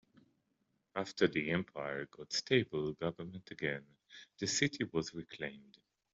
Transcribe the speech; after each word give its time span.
After 0.95 1.27
the 1.27 1.51
empire 1.51 2.07
got 2.07 2.33
a 2.33 2.35
stable 2.35 2.93
government 2.93 3.51
again, 3.51 3.85
the 4.39 4.47
city 4.47 4.83
was 4.91 5.13
reclaimed. 5.13 5.77